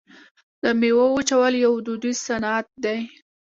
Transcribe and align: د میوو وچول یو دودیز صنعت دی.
د 0.61 0.63
میوو 0.79 1.05
وچول 1.15 1.53
یو 1.65 1.73
دودیز 1.85 2.17
صنعت 2.27 2.67
دی. 2.83 2.99